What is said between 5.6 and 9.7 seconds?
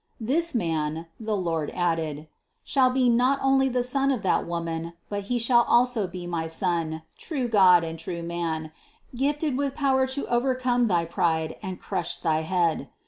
also be my Son, true God and true man, gifted 102 CITY OF GOD